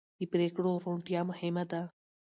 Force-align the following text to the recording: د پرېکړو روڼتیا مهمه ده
د 0.19 0.21
پرېکړو 0.31 0.71
روڼتیا 0.85 1.21
مهمه 1.29 1.63
ده 1.71 1.81